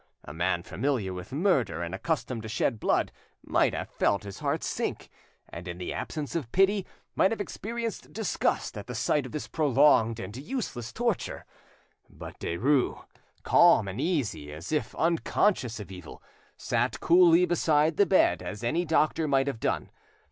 A 0.23 0.33
man 0.33 0.63
familiar 0.63 1.13
with 1.13 1.31
murder 1.31 1.83
and 1.83 1.93
accustomed 1.93 2.41
to 2.41 2.49
shed 2.49 2.79
blood 2.79 3.11
might 3.43 3.75
have 3.75 3.87
felt 3.87 4.23
his 4.23 4.39
heart 4.39 4.63
sink, 4.63 5.11
and, 5.47 5.67
in 5.67 5.77
the 5.77 5.93
absence 5.93 6.35
of 6.35 6.51
pity, 6.51 6.87
might 7.15 7.29
have 7.29 7.39
experienced 7.39 8.11
disgust 8.11 8.75
at 8.79 8.87
the 8.87 8.95
sight 8.95 9.27
of 9.27 9.31
this 9.31 9.47
prolonged 9.47 10.19
and 10.19 10.35
useless 10.35 10.91
torture; 10.91 11.45
but 12.09 12.39
Derues, 12.39 12.97
calm 13.43 13.87
and 13.87 14.01
easy, 14.01 14.51
as 14.51 14.71
if 14.71 14.95
unconscious 14.95 15.79
of 15.79 15.91
evil, 15.91 16.23
sat 16.57 16.99
coolly 16.99 17.45
beside 17.45 17.97
the 17.97 18.07
bed, 18.07 18.41
as 18.41 18.63
any 18.63 18.83
doctor 18.85 19.27
might 19.27 19.45
have 19.45 19.59
done. 19.59 19.91